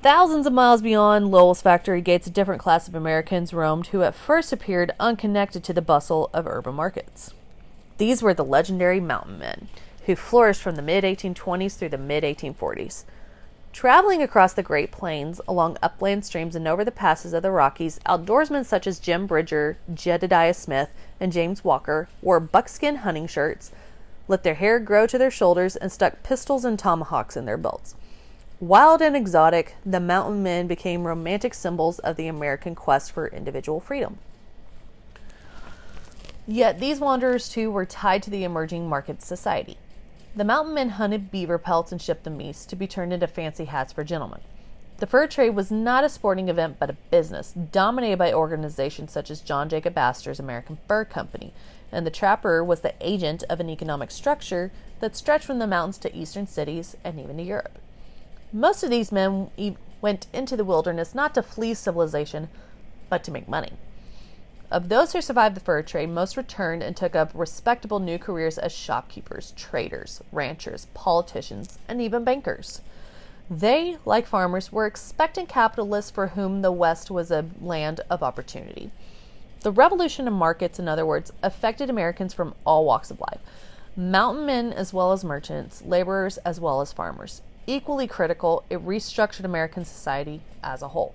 [0.01, 4.15] Thousands of miles beyond Lowell's factory gates, a different class of Americans roamed who at
[4.15, 7.31] first appeared unconnected to the bustle of urban markets.
[7.99, 9.67] These were the legendary mountain men,
[10.07, 13.03] who flourished from the mid 1820s through the mid 1840s.
[13.73, 17.99] Traveling across the Great Plains, along upland streams, and over the passes of the Rockies,
[18.05, 23.71] outdoorsmen such as Jim Bridger, Jedediah Smith, and James Walker wore buckskin hunting shirts,
[24.27, 27.95] let their hair grow to their shoulders, and stuck pistols and tomahawks in their belts.
[28.59, 33.79] Wild and exotic, the mountain men became romantic symbols of the American quest for individual
[33.79, 34.19] freedom.
[36.45, 39.77] Yet these wanderers too were tied to the emerging market society.
[40.33, 43.65] The mountain men hunted beaver pelts and shipped them east to be turned into fancy
[43.65, 44.39] hats for gentlemen.
[44.97, 49.29] The fur trade was not a sporting event but a business, dominated by organizations such
[49.29, 51.53] as John Jacob Astor's American Fur Company,
[51.91, 55.97] and the trapper was the agent of an economic structure that stretched from the mountains
[55.97, 57.79] to eastern cities and even to Europe.
[58.53, 59.49] Most of these men
[60.01, 62.47] went into the wilderness not to flee civilization,
[63.09, 63.73] but to make money.
[64.71, 68.57] Of those who survived the fur trade, most returned and took up respectable new careers
[68.57, 72.79] as shopkeepers, traders, ranchers, politicians, and even bankers.
[73.49, 78.91] They, like farmers, were expectant capitalists for whom the West was a land of opportunity.
[79.59, 83.41] The revolution in markets, in other words, affected Americans from all walks of life
[83.93, 87.41] mountain men as well as merchants, laborers as well as farmers.
[87.67, 91.13] Equally critical, it restructured American society as a whole.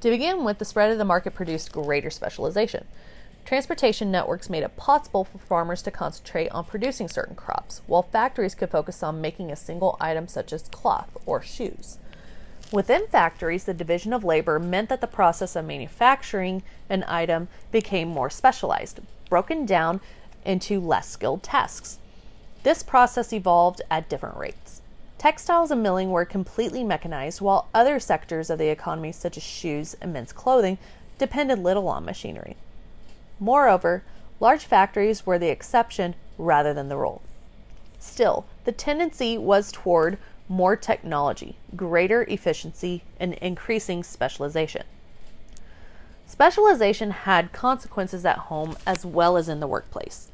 [0.00, 2.86] To begin with, the spread of the market produced greater specialization.
[3.44, 8.54] Transportation networks made it possible for farmers to concentrate on producing certain crops, while factories
[8.54, 11.98] could focus on making a single item such as cloth or shoes.
[12.70, 18.08] Within factories, the division of labor meant that the process of manufacturing an item became
[18.08, 20.00] more specialized, broken down
[20.44, 21.98] into less skilled tasks.
[22.62, 24.77] This process evolved at different rates.
[25.18, 29.96] Textiles and milling were completely mechanized, while other sectors of the economy, such as shoes
[30.00, 30.78] and men's clothing,
[31.18, 32.56] depended little on machinery.
[33.40, 34.04] Moreover,
[34.38, 37.20] large factories were the exception rather than the rule.
[37.98, 44.84] Still, the tendency was toward more technology, greater efficiency, and increasing specialization.
[46.26, 50.27] Specialization had consequences at home as well as in the workplace.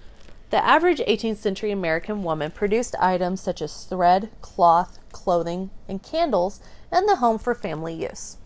[0.55, 6.61] The average 18th century American woman produced items such as thread, cloth, clothing, and candles
[6.93, 8.37] in the home for family use.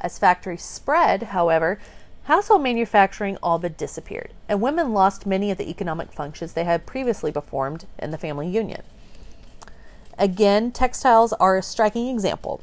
[0.00, 1.78] As factories spread, however,
[2.24, 6.84] household manufacturing all but disappeared, and women lost many of the economic functions they had
[6.84, 8.82] previously performed in the family union.
[10.18, 12.60] Again, textiles are a striking example.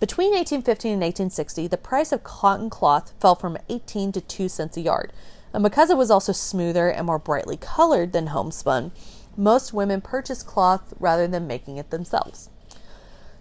[0.00, 4.78] Between 1815 and 1860, the price of cotton cloth fell from 18 to 2 cents
[4.78, 5.12] a yard.
[5.54, 8.90] And because it was also smoother and more brightly colored than homespun,
[9.36, 12.50] most women purchased cloth rather than making it themselves.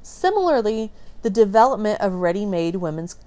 [0.04, 0.92] Similarly,
[1.24, 3.18] the development of ready-made women's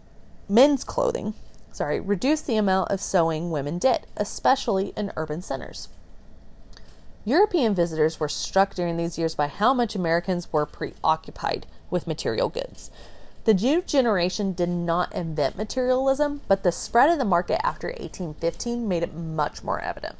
[0.48, 1.34] men's clothing,
[1.72, 5.88] sorry, reduced the amount of sewing women did, especially in urban centers.
[7.24, 12.48] European visitors were struck during these years by how much Americans were preoccupied with material
[12.48, 12.92] goods.
[13.46, 18.88] The Jew generation did not invent materialism, but the spread of the market after 1815
[18.88, 20.16] made it much more evident.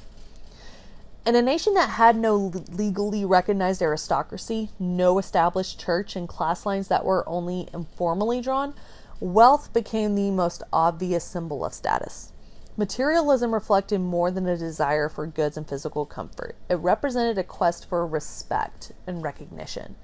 [1.27, 6.87] In a nation that had no legally recognized aristocracy, no established church, and class lines
[6.87, 8.74] that were only informally drawn,
[9.18, 12.31] wealth became the most obvious symbol of status.
[12.77, 16.55] Materialism reflected more than a desire for goods and physical comfort.
[16.70, 19.97] It represented a quest for respect and recognition.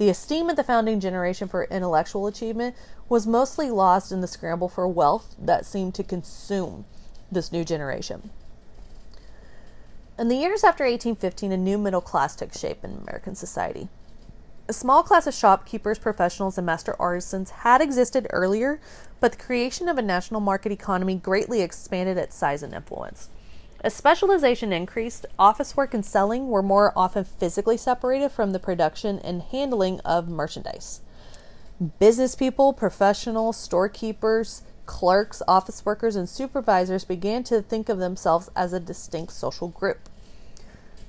[0.00, 2.74] The esteem of the founding generation for intellectual achievement
[3.10, 6.86] was mostly lost in the scramble for wealth that seemed to consume
[7.30, 8.30] this new generation.
[10.18, 13.90] In the years after 1815, a new middle class took shape in American society.
[14.68, 18.80] A small class of shopkeepers, professionals, and master artisans had existed earlier,
[19.20, 23.28] but the creation of a national market economy greatly expanded its size and influence.
[23.82, 29.18] As specialization increased, office work and selling were more often physically separated from the production
[29.20, 31.00] and handling of merchandise.
[31.98, 38.74] Business people, professionals, storekeepers, clerks, office workers, and supervisors began to think of themselves as
[38.74, 40.10] a distinct social group.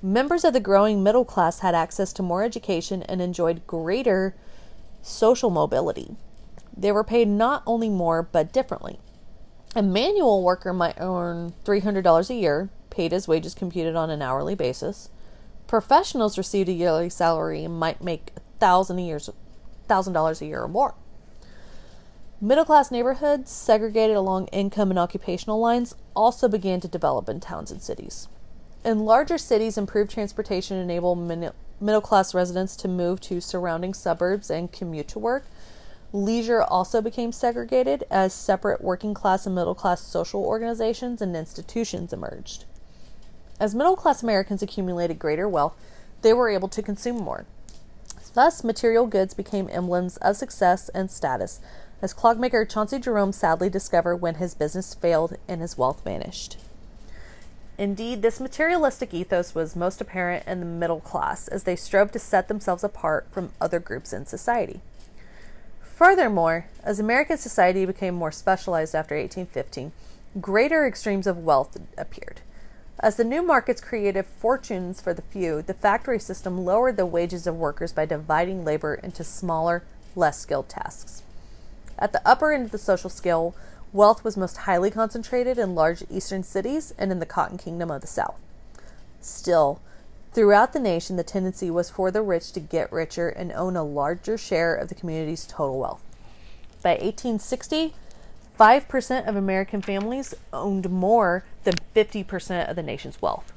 [0.02, 4.34] Members of the growing middle class had access to more education and enjoyed greater
[5.02, 6.16] social mobility.
[6.76, 9.00] They were paid not only more, but differently.
[9.74, 14.54] A manual worker might earn $300 a year, paid as wages computed on an hourly
[14.54, 15.10] basis.
[15.66, 20.68] Professionals received a yearly salary and might make 1,000 a year, $1,000 a year or
[20.68, 20.94] more.
[22.42, 27.72] Middle class neighborhoods, segregated along income and occupational lines, also began to develop in towns
[27.72, 28.28] and cities.
[28.84, 31.20] In larger cities, improved transportation enabled
[31.80, 35.46] middle class residents to move to surrounding suburbs and commute to work.
[36.14, 42.12] Leisure also became segregated as separate working class and middle class social organizations and institutions
[42.12, 42.66] emerged.
[43.60, 45.76] As middle class Americans accumulated greater wealth,
[46.22, 47.46] they were able to consume more.
[48.34, 51.60] Thus, material goods became emblems of success and status,
[52.02, 56.58] as clockmaker Chauncey Jerome sadly discovered when his business failed and his wealth vanished.
[57.78, 62.20] Indeed, this materialistic ethos was most apparent in the middle class as they strove to
[62.20, 64.82] set themselves apart from other groups in society.
[66.02, 69.92] Furthermore, as American society became more specialized after 1815,
[70.42, 72.42] greater extremes of wealth appeared.
[73.02, 77.46] As the new markets created fortunes for the few, the factory system lowered the wages
[77.46, 79.84] of workers by dividing labor into smaller,
[80.16, 81.22] less skilled tasks.
[82.00, 83.54] At the upper end of the social scale
[83.94, 88.02] Wealth was most highly concentrated in large eastern cities and in the cotton kingdom of
[88.02, 88.40] the South.
[89.22, 89.80] Still,
[90.34, 93.84] throughout the nation, the tendency was for the rich to get richer and own a
[93.84, 96.04] larger share of the community's total wealth.
[96.82, 97.94] By 1860,
[98.60, 103.52] 5% of American families owned more than 50% of the nation's wealth.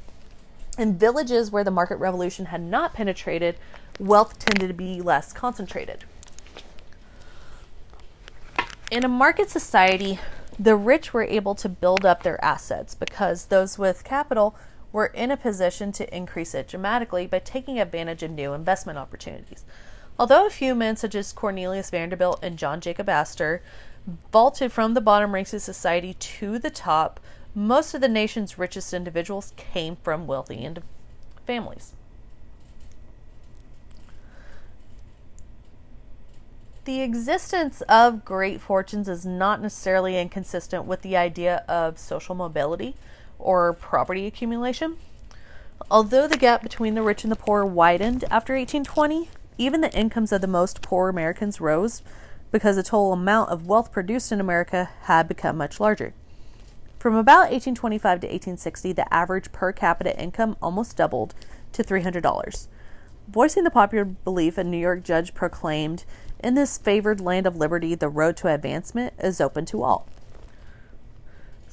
[0.77, 3.57] In villages where the market revolution had not penetrated,
[4.01, 6.05] wealth tended to be less concentrated.
[8.91, 10.18] In a market society,
[10.59, 14.57] the rich were able to build up their assets because those with capital
[14.95, 19.64] were in a position to increase it dramatically by taking advantage of new investment opportunities.
[20.20, 23.61] Although a few men, such as Cornelius Vanderbilt and John Jacob Astor,
[24.30, 27.18] vaulted from the bottom ranks of society to the top,
[27.57, 30.72] most of the nation's richest individuals came from wealthy
[31.45, 31.95] families.
[36.84, 42.95] The existence of great fortunes is not necessarily inconsistent with the idea of social mobility
[43.45, 44.97] or property accumulation.
[45.90, 49.28] Although the gap between the rich and the poor widened after 1820,
[49.59, 52.03] even the incomes of the most poor Americans rose
[52.51, 56.14] because the total amount of wealth produced in America had become much larger.
[56.99, 61.34] From about 1825 to 1860, the average per capita income almost doubled
[61.72, 62.66] to $300.
[63.28, 66.05] Voicing the popular belief, a New York judge proclaimed
[66.45, 70.07] in this favored land of liberty, the road to advancement is open to all.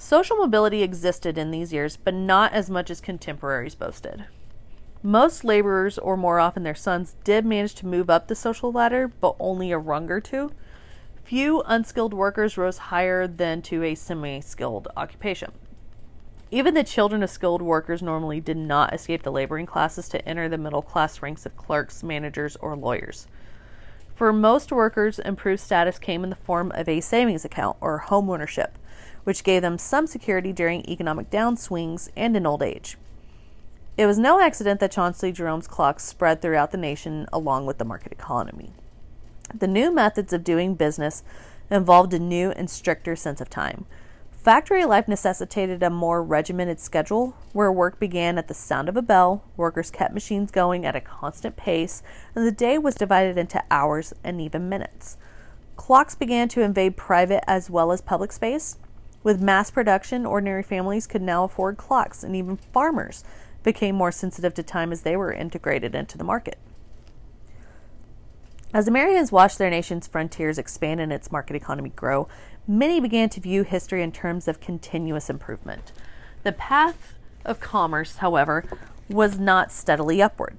[0.02, 4.26] Social mobility existed in these years, but not as much as contemporaries boasted.
[5.04, 9.08] Most laborers, or more often their sons, did manage to move up the social ladder,
[9.08, 10.52] but only a rung or two.
[11.24, 15.52] Few unskilled workers rose higher than to a semi skilled occupation.
[16.49, 20.49] Even the children of skilled workers normally did not escape the laboring classes to enter
[20.49, 23.28] the middle class ranks of clerks, managers, or lawyers.
[24.16, 28.32] For most workers, improved status came in the form of a savings account or home
[28.32, 28.80] ownership,
[29.24, 32.97] which gave them some security during economic downswings and in old age.
[33.97, 37.86] It was no accident that Chauncey Jerome's clocks spread throughout the nation along with the
[37.86, 38.72] market economy.
[39.53, 41.24] The new methods of doing business
[41.69, 43.86] involved a new and stricter sense of time.
[44.32, 49.01] Factory life necessitated a more regimented schedule where work began at the sound of a
[49.03, 52.01] bell, workers kept machines going at a constant pace,
[52.34, 55.17] and the day was divided into hours and even minutes.
[55.76, 58.78] Clocks began to invade private as well as public space.
[59.24, 63.24] With mass production, ordinary families could now afford clocks, and even farmers
[63.63, 66.57] became more sensitive to time as they were integrated into the market.
[68.74, 72.28] As Americans watched their nation's frontiers expand and its market economy grow,
[72.67, 75.91] many began to view history in terms of continuous improvement.
[76.43, 77.13] The path
[77.45, 78.63] of commerce, however,
[79.09, 80.57] was not steadily upward.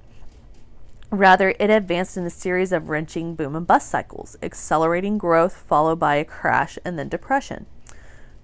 [1.09, 5.99] Rather, it advanced in a series of wrenching boom and bust cycles, accelerating growth followed
[5.99, 7.65] by a crash and then depression.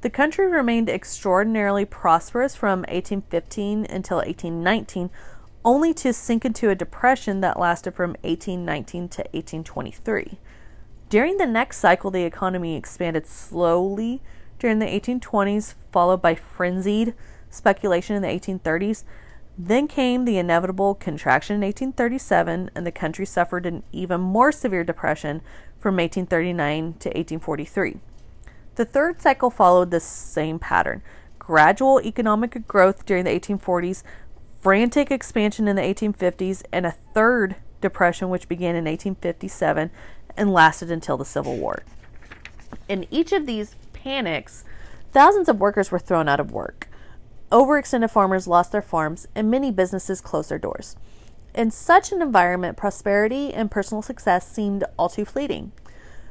[0.01, 5.09] The country remained extraordinarily prosperous from 1815 until 1819,
[5.65, 10.39] only to sink into a depression that lasted from 1819 to 1823.
[11.09, 14.21] During the next cycle, the economy expanded slowly
[14.57, 17.13] during the 1820s, followed by frenzied
[17.49, 19.03] speculation in the 1830s.
[19.57, 24.85] Then came the inevitable contraction in 1837, and the country suffered an even more severe
[24.85, 25.41] depression
[25.77, 27.99] from 1839 to 1843.
[28.79, 31.01] The third cycle followed the same pattern
[31.37, 34.03] gradual economic growth during the 1840s,
[34.61, 39.91] frantic expansion in the 1850s, and a third depression which began in 1857
[40.37, 41.83] and lasted until the Civil War.
[42.87, 44.63] In each of these panics,
[45.11, 46.87] thousands of workers were thrown out of work.
[47.51, 50.95] Overextended farmers lost their farms, and many businesses closed their doors.
[51.53, 55.73] In such an environment, prosperity and personal success seemed all too fleeting.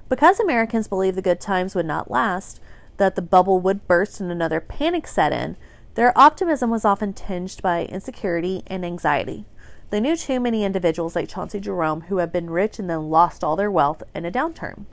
[0.08, 2.60] Because Americans believed the good times would not last,
[2.96, 5.56] that the bubble would burst and another panic set in,
[5.94, 9.44] their optimism was often tinged by insecurity and anxiety.
[9.90, 13.42] They knew too many individuals like Chauncey Jerome who had been rich and then lost
[13.42, 14.84] all their wealth in a downturn.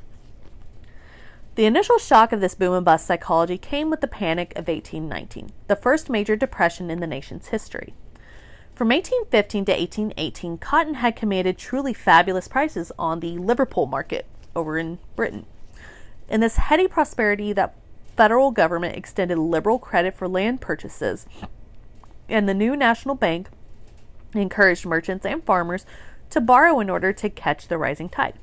[1.55, 5.51] The initial shock of this boom and bust psychology came with the Panic of 1819,
[5.67, 7.93] the first major depression in the nation's history.
[8.73, 14.25] From 1815 to 1818, cotton had commanded truly fabulous prices on the Liverpool market
[14.55, 15.45] over in Britain.
[16.29, 17.71] In this heady prosperity, the
[18.15, 21.25] federal government extended liberal credit for land purchases,
[22.29, 23.49] and the new national bank
[24.33, 25.85] encouraged merchants and farmers
[26.29, 28.33] to borrow in order to catch the rising tide.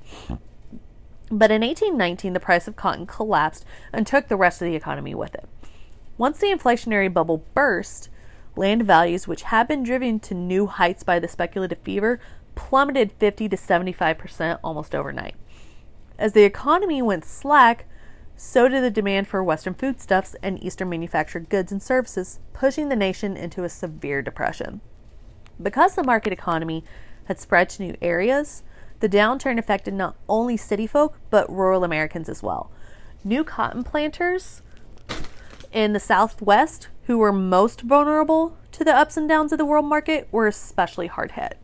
[1.31, 5.15] But in 1819, the price of cotton collapsed and took the rest of the economy
[5.15, 5.49] with it.
[6.19, 8.11] Once the inflationary bubble burst,
[8.55, 12.21] land values, which had been driven to new heights by the speculative fever,
[12.55, 15.35] plummeted 50 to 75 percent almost overnight.
[16.19, 17.87] As the economy went slack,
[18.37, 22.97] so did the demand for Western foodstuffs and Eastern manufactured goods and services, pushing the
[22.97, 24.81] nation into a severe depression.
[25.63, 26.85] Because the market economy
[27.27, 28.63] had spread to new areas,
[29.01, 32.71] the downturn affected not only city folk, but rural Americans as well.
[33.25, 34.63] New cotton planters
[35.73, 39.87] in the Southwest, who were most vulnerable to the ups and downs of the world
[39.87, 41.59] market, were especially hard hit.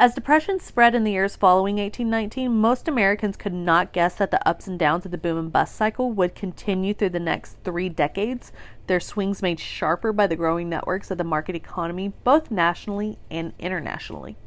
[0.00, 4.48] As depression spread in the years following 1819, most Americans could not guess that the
[4.48, 7.90] ups and downs of the boom and bust cycle would continue through the next three
[7.90, 8.50] decades,
[8.86, 13.52] their swings made sharper by the growing networks of the market economy, both nationally and
[13.58, 14.38] internationally.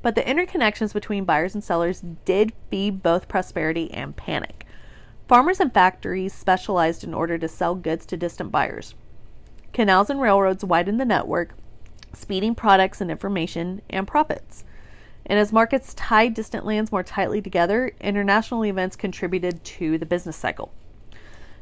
[0.00, 4.64] But the interconnections between buyers and sellers did feed both prosperity and panic.
[5.28, 8.94] Farmers and factories specialized in order to sell goods to distant buyers.
[9.74, 11.54] Canals and railroads widened the network,
[12.14, 14.64] speeding products and information and profits.
[15.30, 20.36] And as markets tied distant lands more tightly together, international events contributed to the business
[20.36, 20.72] cycle.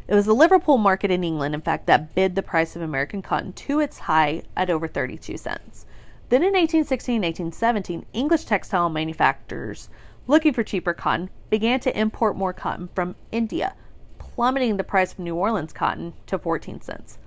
[0.06, 3.20] It was the Liverpool market in England, in fact, that bid the price of American
[3.20, 5.84] cotton to its high at over 32 cents.
[6.30, 9.90] Then in 1816 and 1817, English textile manufacturers,
[10.26, 13.74] looking for cheaper cotton, began to import more cotton from India,
[14.18, 17.18] plummeting the price of New Orleans cotton to 14 cents.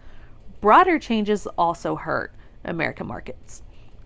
[0.60, 2.34] Broader changes also hurt
[2.66, 3.62] American markets.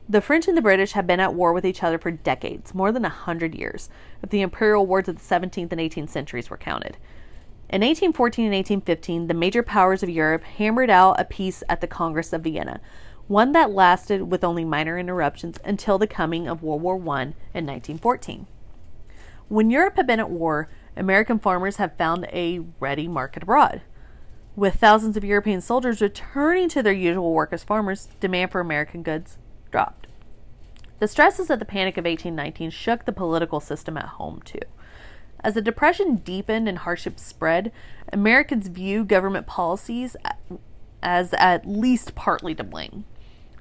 [0.07, 2.91] The French and the British have been at war with each other for decades, more
[2.91, 3.89] than a hundred years,
[4.21, 6.97] if the imperial wars of the 17th and 18th centuries were counted.
[7.69, 11.87] In 1814 and 1815, the major powers of Europe hammered out a peace at the
[11.87, 12.81] Congress of Vienna,
[13.27, 17.65] one that lasted with only minor interruptions until the coming of World War I in
[17.65, 18.45] 1914.
[19.47, 23.81] When Europe had been at war, American farmers have found a ready market abroad.
[24.55, 29.01] With thousands of European soldiers returning to their usual work as farmers, demand for American
[29.01, 29.39] goods
[29.75, 30.07] dropped.
[30.99, 34.61] The stresses of the Panic of 1819 shook the political system at home, too.
[35.41, 37.73] As the Depression deepened and hardships spread,
[38.13, 40.15] Americans view government policies
[41.03, 43.03] as at least partly to blame.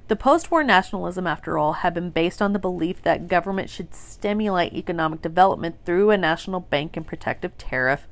[0.07, 3.93] The post war nationalism, after all, had been based on the belief that government should
[3.93, 8.07] stimulate economic development through a national bank and protective tariff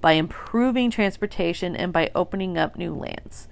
[0.00, 3.48] by improving transportation and by opening up new lands.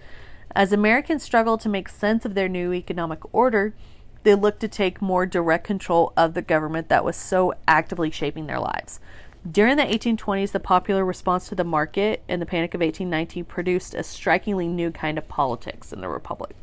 [0.54, 3.74] As Americans struggled to make sense of their new economic order,
[4.22, 8.46] they looked to take more direct control of the government that was so actively shaping
[8.46, 9.00] their lives.
[9.48, 13.94] During the 1820s, the popular response to the market and the Panic of 1819 produced
[13.94, 16.56] a strikingly new kind of politics in the Republic.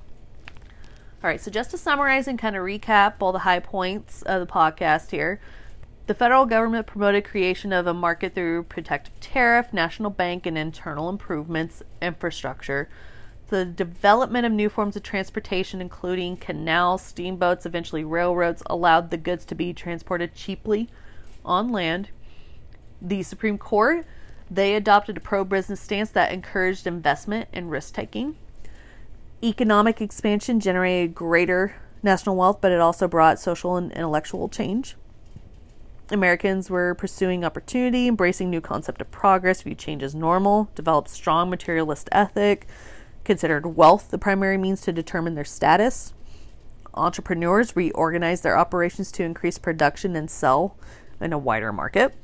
[1.23, 4.45] All right, so just to summarize and kind of recap all the high points of
[4.45, 5.39] the podcast here.
[6.07, 11.09] The federal government promoted creation of a market through protective tariff, national bank, and internal
[11.09, 12.89] improvements infrastructure.
[13.49, 19.45] The development of new forms of transportation, including canals, steamboats, eventually railroads, allowed the goods
[19.45, 20.89] to be transported cheaply
[21.43, 22.09] on land
[23.01, 24.05] the Supreme Court,
[24.49, 28.35] they adopted a pro business stance that encouraged investment and risk taking.
[29.43, 34.95] Economic expansion generated greater national wealth, but it also brought social and intellectual change.
[36.11, 41.49] Americans were pursuing opportunity, embracing new concept of progress, viewed change as normal, developed strong
[41.49, 42.67] materialist ethic,
[43.26, 46.13] considered wealth the primary means to determine their status.
[46.93, 50.78] Entrepreneurs reorganized their operations to increase production and sell
[51.19, 52.15] in a wider market.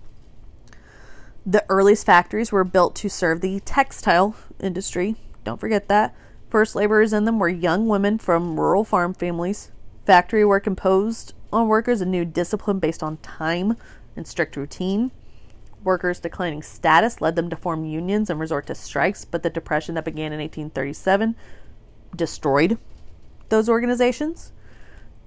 [1.46, 5.16] The earliest factories were built to serve the textile industry.
[5.44, 6.16] Don't forget that.
[6.50, 9.72] First laborers in them were young women from rural farm families.
[10.06, 13.76] Factory work imposed on workers a new discipline based on time
[14.16, 15.12] and strict routine.
[15.84, 19.96] Workers' declining status led them to form unions and resort to strikes, but the depression
[19.96, 21.36] that began in 1837
[22.16, 22.78] destroyed
[23.50, 24.52] those organizations.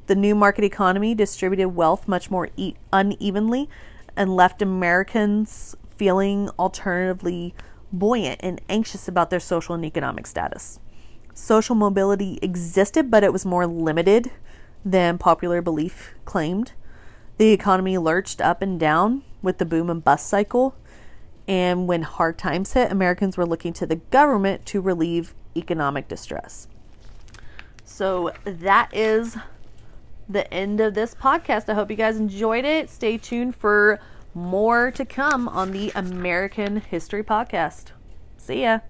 [0.07, 3.68] The new market economy distributed wealth much more e- unevenly
[4.16, 7.55] and left Americans feeling alternatively
[7.92, 10.78] buoyant and anxious about their social and economic status.
[11.32, 14.30] Social mobility existed, but it was more limited
[14.84, 16.72] than popular belief claimed.
[17.37, 20.76] The economy lurched up and down with the boom and bust cycle.
[21.47, 26.68] And when hard times hit, Americans were looking to the government to relieve economic distress.
[27.85, 29.37] So that is
[30.28, 31.68] the end of this podcast.
[31.68, 32.89] I hope you guys enjoyed it.
[32.89, 34.01] Stay tuned for
[34.32, 37.93] more to come on the American History Podcast.
[38.39, 38.80] See ya.